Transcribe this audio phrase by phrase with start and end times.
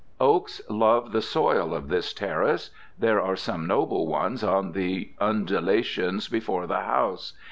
[0.19, 2.71] Oaks love the soil of this terrace.
[2.97, 7.33] There are some noble ones on the undulations before the house.